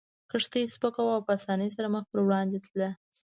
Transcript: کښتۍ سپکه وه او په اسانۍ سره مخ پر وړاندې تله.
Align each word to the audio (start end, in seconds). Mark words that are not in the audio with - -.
کښتۍ 0.31 0.63
سپکه 0.73 1.01
وه 1.03 1.13
او 1.17 1.25
په 1.27 1.31
اسانۍ 1.37 1.69
سره 1.75 1.87
مخ 1.95 2.03
پر 2.09 2.19
وړاندې 2.25 2.57
تله. 2.65 2.89